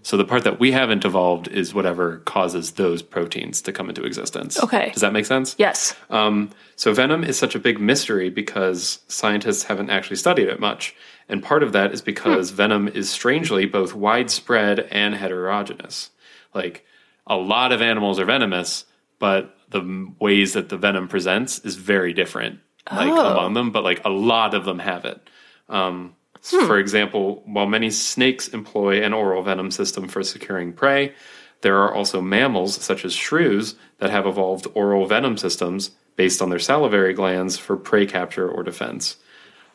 [0.02, 4.04] So the part that we haven't evolved is whatever causes those proteins to come into
[4.04, 4.62] existence.
[4.62, 4.90] Okay.
[4.92, 5.54] Does that make sense?
[5.58, 5.94] Yes.
[6.10, 10.94] Um, so venom is such a big mystery because scientists haven't actually studied it much.
[11.28, 16.10] And part of that is because venom is strangely both widespread and heterogeneous.
[16.54, 16.84] Like
[17.26, 18.84] a lot of animals are venomous,
[19.18, 23.32] but the ways that the venom presents is very different like Oh.
[23.32, 25.20] among them, but like a lot of them have it.
[25.68, 31.14] Um, so For example, while many snakes employ an oral venom system for securing prey,
[31.60, 36.50] there are also mammals, such as shrews, that have evolved oral venom systems based on
[36.50, 39.16] their salivary glands for prey capture or defense.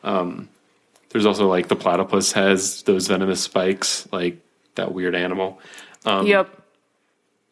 [0.02, 0.48] Um,
[1.10, 4.38] there's also like the platypus has those venomous spikes, like
[4.74, 5.60] that weird animal.
[6.04, 6.60] Um, yep.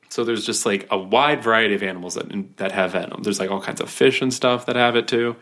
[0.08, 3.22] So there's just like a wide variety of animals that that have venom.
[3.22, 5.36] There's like all kinds of fish and stuff that have it too.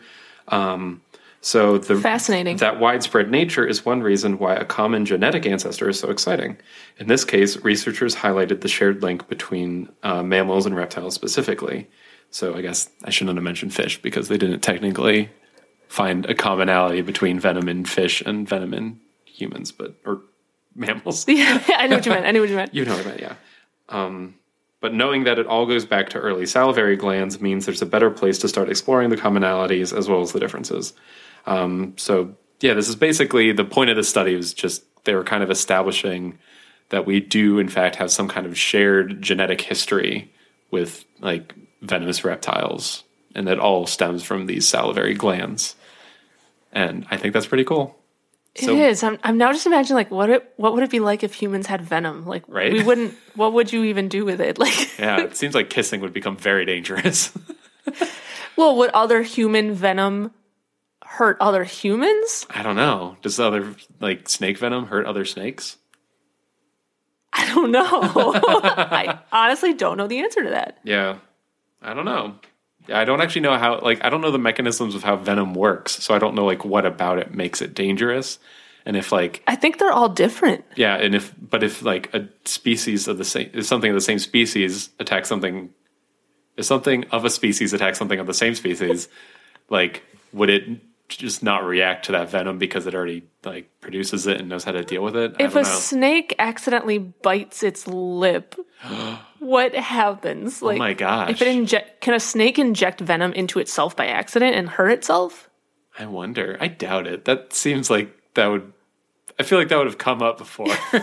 [0.47, 1.01] Um,
[1.41, 2.57] so the Fascinating.
[2.57, 6.57] that widespread nature is one reason why a common genetic ancestor is so exciting.
[6.97, 11.89] In this case, researchers highlighted the shared link between uh, mammals and reptiles specifically.
[12.29, 15.31] So I guess I shouldn't have mentioned fish because they didn't technically
[15.87, 20.21] find a commonality between venom in fish and venom in humans, but or
[20.75, 21.25] mammals.
[21.27, 22.25] Yeah, I know what you meant.
[22.27, 22.73] I knew what you meant.
[22.75, 23.35] You know what I meant, yeah.
[23.89, 24.35] Um,
[24.79, 28.09] but knowing that it all goes back to early salivary glands means there's a better
[28.09, 30.93] place to start exploring the commonalities as well as the differences.
[31.45, 35.23] Um, so, yeah, this is basically the point of the study was just they were
[35.23, 36.37] kind of establishing
[36.89, 40.31] that we do, in fact, have some kind of shared genetic history
[40.69, 45.75] with like venomous reptiles, and that all stems from these salivary glands.
[46.71, 47.97] And I think that's pretty cool.
[48.53, 49.01] It is.
[49.01, 51.67] I'm, I'm now just imagining like what it what would it be like if humans
[51.67, 52.25] had venom?
[52.25, 52.73] Like Right?
[52.73, 53.15] we wouldn't.
[53.35, 54.59] What would you even do with it?
[54.59, 57.31] Like, Yeah, it seems like kissing would become very dangerous.
[58.57, 60.31] well, would other human venom
[61.11, 62.45] hurt other humans?
[62.49, 63.17] I don't know.
[63.21, 65.77] Does other like snake venom hurt other snakes?
[67.33, 67.83] I don't know.
[67.85, 70.79] I honestly don't know the answer to that.
[70.83, 71.17] Yeah,
[71.81, 72.35] I don't know.
[72.87, 73.79] I don't actually know how.
[73.81, 76.63] Like, I don't know the mechanisms of how venom works, so I don't know like
[76.63, 78.39] what about it makes it dangerous,
[78.85, 80.63] and if like I think they're all different.
[80.77, 84.01] yeah, and if but if like a species of the same if something of the
[84.01, 85.71] same species attacks something,
[86.55, 89.09] if something of a species attacks something of the same species,
[89.69, 90.79] like would it
[91.17, 94.71] just not react to that venom because it already like produces it and knows how
[94.71, 95.35] to deal with it?
[95.39, 95.63] I If a know.
[95.63, 98.55] snake accidentally bites its lip,
[99.39, 100.61] what happens?
[100.61, 101.29] Like, oh my gosh!
[101.31, 105.49] if it inject, can a snake inject venom into itself by accident and hurt itself?
[105.99, 106.57] I wonder.
[106.59, 107.25] I doubt it.
[107.25, 108.71] That seems like that would.
[109.39, 110.67] I feel like that would have come up before.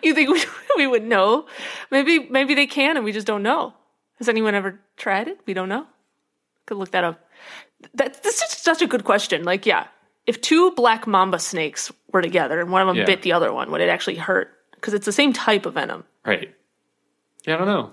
[0.00, 0.42] You think we,
[0.76, 1.46] we would know?
[1.90, 3.74] Maybe maybe they can, and we just don't know.
[4.18, 5.40] Has anyone ever tried it?
[5.44, 5.86] We don't know.
[6.66, 7.27] Could look that up.
[7.94, 9.44] That this is such a good question.
[9.44, 9.86] Like, yeah,
[10.26, 13.04] if two black mamba snakes were together and one of them Yeah.
[13.04, 14.52] bit the other one, would it actually hurt?
[14.74, 16.04] Because it's the same type of venom.
[16.24, 16.54] right.
[17.46, 17.92] Yeah, I don't know.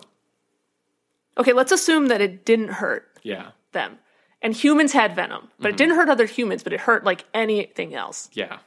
[1.37, 3.51] Okay, let's assume that it didn't hurt Yeah.
[3.71, 3.99] them,
[4.41, 5.77] and humans had venom, but it mm-hmm.
[5.77, 8.29] didn't hurt other humans, but it hurt like anything else.
[8.33, 8.57] Yeah.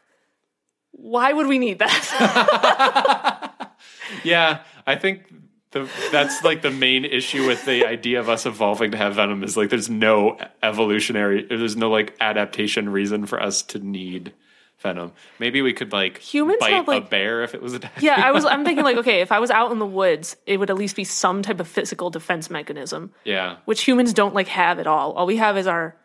[0.92, 3.54] Why would we need that?
[4.24, 4.62] Yeah.
[4.86, 5.24] I think
[5.72, 9.42] the that's like the main issue with the idea of us evolving to have venom
[9.44, 14.32] is like there's no evolutionary there's no like adaptation reason for us to need
[14.78, 15.12] venom.
[15.40, 18.04] Maybe we could like Humans bite have, a like- bear if it was attacking.
[18.04, 18.44] yeah, I was.
[18.44, 20.94] I'm thinking like, okay, if I was out in the woods, it would at least
[20.94, 23.12] be some type of physical defense mechanism.
[23.24, 23.56] Yeah.
[23.64, 25.12] which humans don't like have at all.
[25.14, 25.96] All we have is our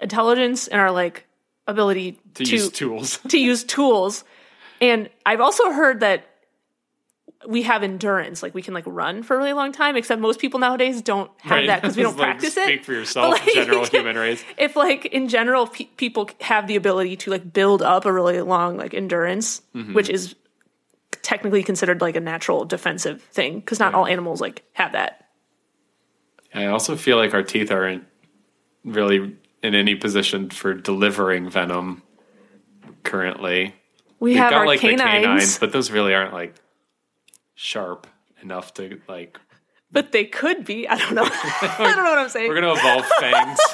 [0.00, 1.26] intelligence and our like
[1.66, 3.18] ability To, to use tools.
[3.28, 4.24] to use tools.
[4.80, 6.26] And I've also heard that
[7.46, 9.96] we have endurance, like we can like run for a really long time.
[9.96, 11.66] Except most people nowadays don't have Right.
[11.66, 12.64] that because we don't like, practice it.
[12.64, 14.42] Speak for yourself, But, like, general human race.
[14.56, 18.40] If like in general pe- people have the ability to like build up a really
[18.40, 19.92] long like endurance, Mm-hmm.
[19.94, 20.34] which is
[21.22, 25.26] technically considered like a natural defensive thing because not all animals like have that.
[26.54, 28.04] I also feel like our teeth aren't
[28.84, 32.02] really in any position for delivering venom
[33.02, 33.74] currently.
[34.20, 36.54] We We've have got our like canines, canines, but those really aren't like
[37.54, 38.06] sharp
[38.42, 39.38] enough to like.
[39.90, 40.88] but they could be.
[40.88, 41.24] I don't know.
[41.28, 42.48] I don't know what I'm saying.
[42.48, 43.58] We're gonna evolve fangs.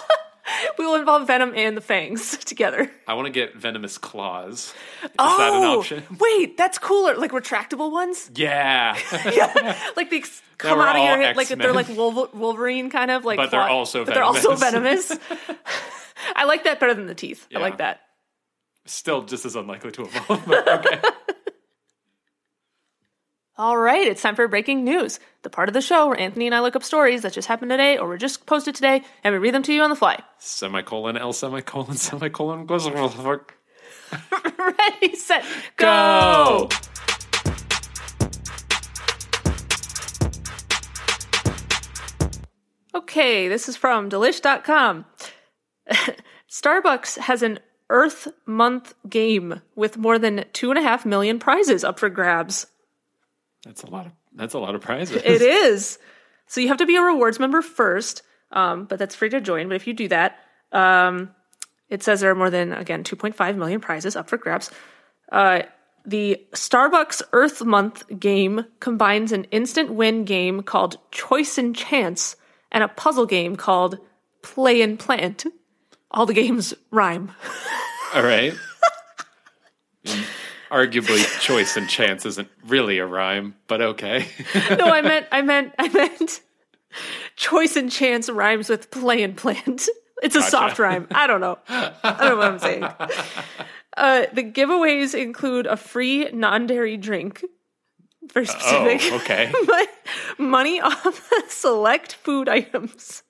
[0.79, 2.91] We will involve venom and the fangs together.
[3.07, 4.75] I want to get venomous claws.
[5.05, 6.03] Is oh, that an oh, option?
[6.19, 7.17] wait, that's cooler.
[7.17, 8.99] Like retractable ones, Yeah,
[9.97, 10.25] like they
[10.59, 13.37] come out of your head, like they're like Wolverine kind of like.
[13.37, 15.17] But they're also but they're also venomous.
[16.35, 17.47] I like that better than the teeth.
[17.55, 18.01] I like that.
[18.87, 20.49] Still just as unlikely to evolve.
[20.49, 21.01] Okay.
[23.61, 25.21] All right, it's time for breaking news.
[25.43, 27.71] The part of the show where Anthony and I look up stories that just happened
[27.71, 30.19] today or were just posted today, and we read them to you on the fly.
[30.39, 32.79] semicolon L semicolon semicolon go.
[34.59, 35.45] Ready, set,
[35.77, 36.71] go!
[42.95, 45.05] Okay, this is from delish.com.
[46.51, 47.59] Starbucks has an
[47.91, 52.67] Earth Month game with more than two and a half million prizes up for grabs.
[53.65, 55.23] That's a lot of that's a lot of prizes.
[55.25, 55.99] It is.
[56.47, 59.69] So you have to be a rewards member first, um, but that's free to join.
[59.69, 60.39] But if you do that,
[60.73, 61.31] um,
[61.89, 64.71] it says there are more than, again, 2.5 million prizes up for grabs.
[65.31, 65.63] Uh,
[66.05, 72.37] the Starbucks Earth Month game combines an instant win game called Choice and Chance
[72.73, 73.99] and a puzzle game called
[74.43, 75.45] Play and Plant.
[76.11, 77.33] All the games rhyme.
[78.15, 78.55] All right.
[80.71, 84.27] Arguably, choice and chance isn't really a rhyme, but okay.
[84.71, 86.41] No, I meant, I meant, I meant
[87.37, 89.89] Choice and Chance rhymes with Play and Plant.
[90.23, 91.09] It's a soft rhyme.
[91.11, 91.59] I don't know.
[91.69, 92.85] I don't know what I'm saying.
[93.97, 97.45] Uh, the giveaways include a free non-dairy drink.
[98.33, 99.13] Very oh, specific.
[99.21, 99.53] okay.
[99.67, 99.89] But
[100.39, 103.25] money off select food items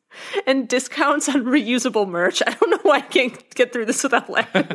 [0.46, 2.42] and discounts on reusable merch.
[2.46, 4.68] I don't know why I can't get through this without laughing.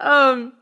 [0.00, 0.52] Um,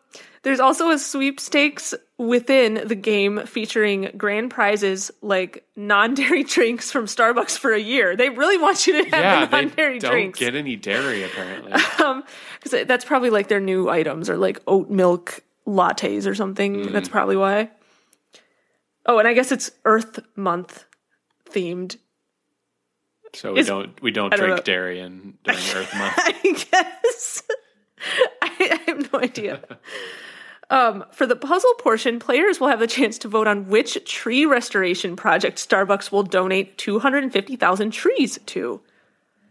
[0.42, 7.58] there's also a sweepstakes within the game featuring grand prizes like non-dairy drinks from Starbucks
[7.58, 8.14] for a year.
[8.16, 11.72] They really want you to have Yeah, the non-dairy don't drinks get any dairy apparently.
[12.62, 16.92] because that's probably like their new items or like oat milk lattes or something.
[16.92, 17.70] That's probably why.
[19.06, 20.84] Oh, and I guess it's Earth Month
[21.50, 21.96] themed.
[23.34, 26.14] So we Is- don't we don't I don't drink dairy in during Earth Month.
[26.16, 27.42] I guess.
[28.42, 29.60] I, I have no idea.
[30.70, 34.46] Um, for the puzzle portion, players will have the chance to vote on which tree
[34.46, 38.80] restoration project Starbucks will donate 250,000 trees to.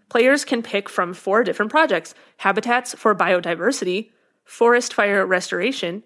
[0.09, 4.09] Players can pick from four different projects habitats for biodiversity,
[4.43, 6.03] forest fire restoration,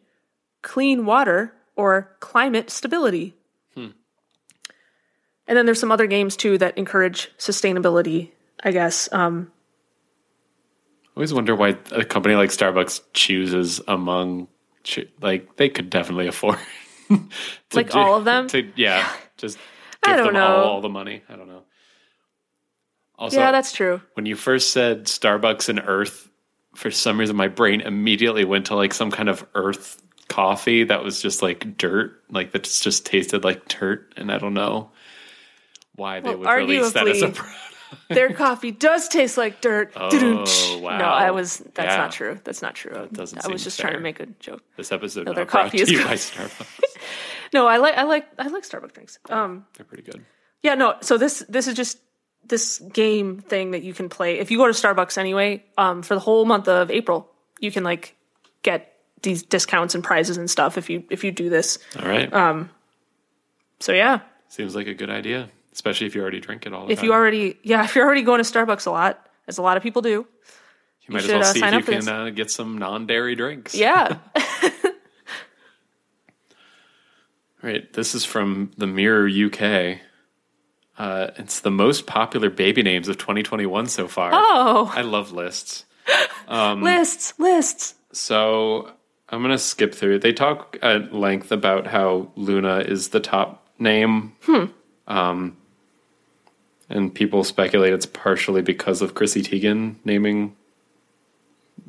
[0.62, 3.36] clean water, or climate stability.
[5.47, 8.31] And then there's some other games too that encourage sustainability,
[8.63, 9.12] I guess.
[9.12, 9.51] Um,
[11.17, 14.47] always wonder why a company like Starbucks chooses among
[15.19, 16.60] like they could definitely afford
[17.73, 18.47] Like all of them?
[18.49, 19.58] To yeah, just
[20.03, 20.63] I give don't them all, know.
[20.63, 21.23] all the money.
[21.27, 21.63] I don't know.
[23.17, 23.99] Also, yeah, that's true.
[24.13, 26.30] when you first said Starbucks and Earth,
[26.75, 31.03] for some reason my brain immediately went to like some kind of Earth coffee that
[31.03, 34.91] was just like dirt, like that just tasted like dirt, and I don't know
[35.95, 37.58] why they Well, would release that as a product.
[38.10, 39.93] Their coffee does taste like dirt.
[39.95, 40.97] Oh, wow.
[40.97, 41.58] No, I was.
[41.73, 41.97] That's Yeah.
[41.97, 42.39] not true.
[42.43, 43.08] That's not true.
[43.12, 44.62] doesn't I was just trying to make a joke.
[44.76, 46.80] This episode No, not their coffee to is you by Starbucks.
[47.54, 47.95] No, I like.
[47.95, 48.28] I like.
[48.38, 49.19] I like Starbucks drinks.
[49.30, 49.65] Um.
[49.78, 50.26] They're pretty good.
[50.63, 50.76] Yeah.
[50.76, 50.95] No.
[51.02, 51.45] So this.
[51.47, 51.97] This is just
[52.45, 55.63] this game thing that you can play if you go to Starbucks anyway.
[55.78, 56.02] Um.
[56.04, 58.15] For the whole month of April, you can like
[58.63, 61.80] get these discounts and prizes and stuff if you if you do this.
[61.97, 62.32] All right.
[62.34, 62.69] Um,
[63.80, 64.19] So yeah,
[64.50, 66.92] Seems like a good idea, especially if you already drink it all the time.
[66.92, 67.06] if time.
[67.06, 69.84] you already yeah if you're already going to Starbucks a lot, as a lot of
[69.84, 70.10] people do.
[70.10, 70.28] you
[71.10, 73.76] might should, as well uh, see if you can uh, get some non-dairy drinks.
[73.76, 74.18] Yeah.
[77.63, 77.94] All right.
[77.94, 80.00] This is from the Mirror UK.
[80.98, 84.32] Uh, it's the most popular baby names of 2021 so far.
[84.34, 85.86] oh, I love lists.
[86.50, 87.94] lists, lists.
[88.13, 88.92] So
[89.30, 90.20] I'm going to skip through.
[90.20, 94.34] They talk at length about how Luna is the top name.
[95.08, 95.58] Um,
[96.89, 100.56] and people speculate it's partially because of Chrissy Teigen naming,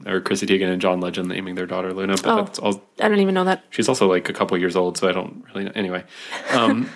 [0.06, 2.14] or Chrissy Teigen and John Legend naming their daughter Luna.
[2.22, 2.36] But Oh.
[2.44, 2.82] that's all.
[3.00, 3.64] I don't even know that.
[3.70, 5.72] She's also like a couple years old, so I don't really know.
[5.74, 6.04] Anyway.
[6.52, 6.88] Um,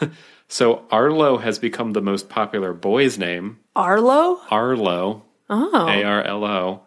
[0.48, 3.58] so Arlo has become the most popular boy's name.
[3.76, 4.40] Arlo.
[4.50, 5.88] Arlo, Oh.
[5.88, 6.82] A R L O,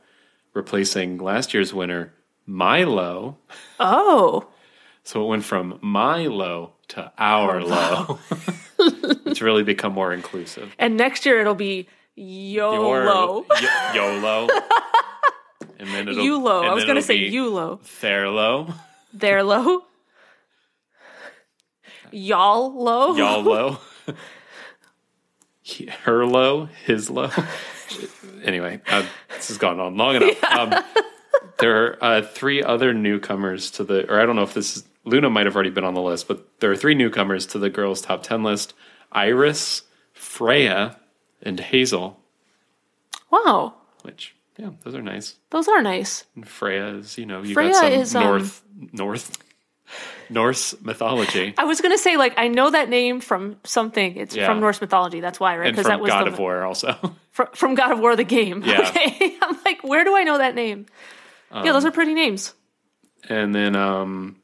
[0.53, 2.13] replacing last year's winner,
[2.45, 3.37] Milo.
[3.79, 4.47] Oh.
[5.03, 8.19] So it went from my low to our low.
[8.79, 10.73] it's really become more inclusive.
[10.79, 13.45] And next year it'll be Your- YOLO.
[13.49, 14.47] y- YOLO.
[15.79, 17.81] And then it'll and I was going to say YOLO.
[17.83, 18.73] Therlo,
[19.13, 19.81] There low.
[22.11, 23.15] Y'all low.
[23.17, 23.77] y'all low,
[26.03, 27.29] her low, his low.
[28.43, 29.03] anyway, uh,
[29.35, 30.43] this has gone on long enough.
[30.43, 30.73] Um,
[31.59, 34.83] there are uh, three other newcomers to the, or I don't know if this is,
[35.05, 37.69] Luna might have already been on the list, but there are three newcomers to the
[37.69, 38.73] girls' top 10 list
[39.11, 39.83] Iris,
[40.13, 40.97] Freya,
[41.41, 42.19] and Hazel.
[43.29, 43.73] Wow.
[44.03, 45.35] which yeah, those are nice.
[45.49, 46.25] Those are nice.
[46.35, 49.37] And Freya is, you know, you Freya got some is, um, North North
[50.29, 51.53] Norse mythology.
[51.57, 54.15] I was gonna say like I know that name from something.
[54.15, 54.45] It's Yeah.
[54.45, 55.19] from Norse mythology.
[55.21, 55.75] That's why, right?
[55.75, 57.15] And that was God the, of War also.
[57.31, 58.61] fr- from God of War, the game.
[58.63, 58.81] Yeah.
[58.89, 59.37] Okay.
[59.41, 60.85] I'm like, where do I know that name?
[61.51, 62.53] yeah, Um, those are pretty names.
[63.29, 64.37] and then um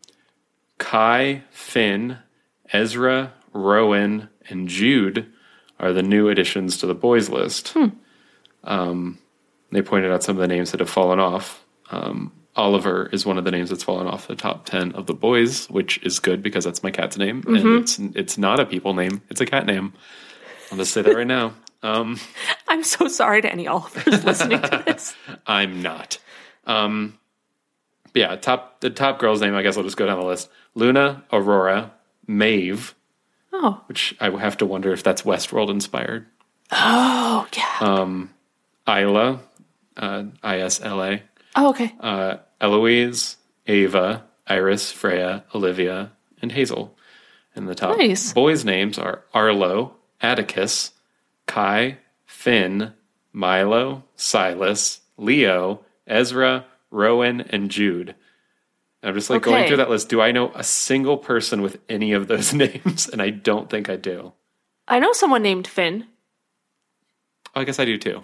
[0.79, 2.17] Kai, Finn,
[2.73, 5.31] Ezra, Rowan, and Jude
[5.79, 7.75] are the new additions to the boys list.
[8.63, 9.19] Um,
[9.71, 11.63] they pointed out some of the names that have fallen off.
[11.91, 15.13] Um, Oliver is one of the names that's fallen off the top ten of the
[15.13, 18.93] boys, which is good because that's my cat's name, and it's it's not a people
[18.93, 19.93] name; it's a cat name.
[20.71, 21.53] I'll just say that right now.
[21.83, 22.19] Um,
[22.67, 25.15] I'm so sorry to any Olivers listening to this.
[25.47, 26.17] I'm not.
[26.65, 27.17] Um,
[28.11, 29.55] but yeah, top the top girl's name.
[29.55, 31.91] I guess I'll just go down the list: Luna, Aurora,
[32.27, 32.95] Maeve,
[33.51, 36.27] Oh, which I have to wonder if that's Westworld inspired.
[36.71, 38.05] oh yeah.
[38.87, 39.39] Isla,
[39.97, 41.23] uh, I S L A,
[41.55, 41.93] oh, okay.
[41.99, 46.11] uh, Eloise, Ava, Iris, Freya, Olivia,
[46.41, 46.95] and Hazel.
[47.55, 48.31] And the top Nice.
[48.33, 50.91] boys' names are Arlo, Atticus,
[51.47, 52.93] Kai, Finn,
[53.33, 58.15] Milo, Silas, Leo, Ezra, Rowan, and Jude.
[59.01, 60.09] I'm just like going through that list.
[60.09, 63.07] Do I know a single person with any of those names?
[63.07, 64.33] And I don't think I do.
[64.87, 66.05] I know someone named Finn.
[67.55, 68.23] Oh, I guess I do too.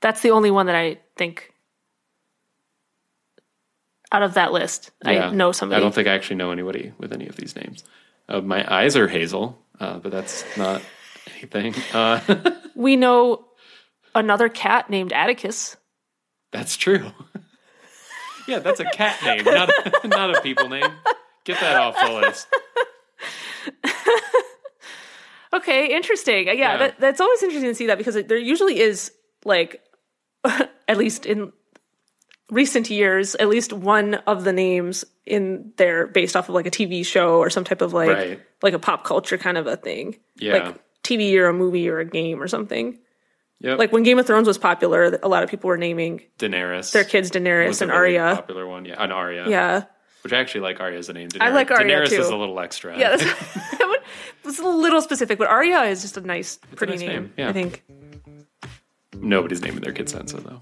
[0.00, 1.52] That's the only one that I think
[4.10, 4.90] out of that list.
[5.04, 5.78] I know somebody.
[5.78, 7.84] I don't think I actually know anybody with any of these names.
[8.28, 10.82] Uh, my eyes are hazel, uh, but that's not
[11.36, 11.74] anything.
[11.92, 12.20] Uh,
[12.74, 13.44] we know
[14.14, 15.76] another cat named Atticus.
[16.52, 17.10] that's true.
[18.48, 19.68] Yeah, that's a cat name, not
[20.04, 20.90] a, not a people name.
[21.44, 22.46] Get that off the list.
[25.50, 26.46] Okay, interesting.
[26.46, 26.76] Yeah, Yeah.
[26.76, 29.12] That, that's always interesting to see that because there usually is
[29.46, 29.80] like,
[30.44, 31.52] at least in
[32.50, 36.70] recent years, at least one of the names in there based off of like a
[36.70, 38.40] TV show or some type of like Right.
[38.62, 40.16] like a pop culture kind of a thing.
[40.36, 40.52] Yeah.
[40.52, 42.98] Like TV or a movie or a game or something.
[43.60, 43.78] Yep.
[43.78, 46.92] Like when Game of Thrones was popular, a lot of people were naming Daenerys.
[46.92, 48.36] their kids Daenerys was a and really Arya.
[48.36, 48.84] popular one.
[48.84, 49.48] Yeah, and Arya.
[49.48, 49.84] Yeah.
[50.22, 51.28] Which I actually like Arya as a name.
[51.28, 52.20] Daenerys, I like Arya, Daenerys too.
[52.20, 52.96] is a little extra.
[52.98, 53.24] Yeah, that's,
[53.78, 54.02] that
[54.44, 57.08] was a little specific, but Arya is just a nice, pretty nice name.
[57.10, 57.48] name, yeah.
[57.48, 57.82] I think
[59.20, 60.60] Nobody's naming their kid Sansa though.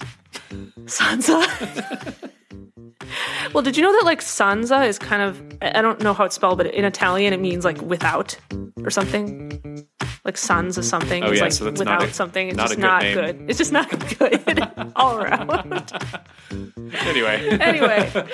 [0.87, 2.31] Sansa.
[3.53, 6.25] well, did you know that like Sansa is kind of I I don't know how
[6.25, 8.37] it's spelled, but in Italian it means like without
[8.83, 9.85] or something.
[10.27, 10.83] Like Sansa mm-hmm.
[10.83, 11.23] something.
[11.23, 12.49] Oh, is yeah, like so that's without not a- something.
[12.49, 13.15] It's not just good not name.
[13.15, 13.45] good.
[13.49, 15.93] It's just not good all around.
[17.01, 18.27] Anyway, anyway,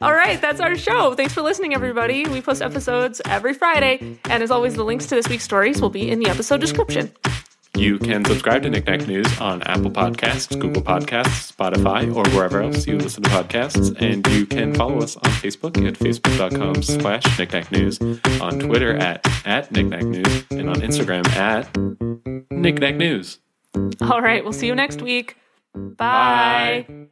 [0.00, 1.14] all right, that's our show.
[1.14, 2.26] Thanks for listening, everybody.
[2.26, 5.90] We post episodes every Friday, and as always, the links to this week's stories will
[5.90, 7.12] be in the episode description.
[7.76, 12.86] You can subscribe to Knickknack News on Apple Podcasts, Google Podcasts, Spotify, or wherever else
[12.86, 13.96] you listen to podcasts.
[14.00, 18.00] And you can follow us on Facebook at facebook.com slash Knickknack News,
[18.40, 21.68] on Twitter at, at Knickknack News, and on Instagram at
[22.50, 23.38] Knickknack News.
[24.00, 25.36] All right, we'll see you next week.
[25.74, 26.84] Bye.
[26.88, 27.06] Bye.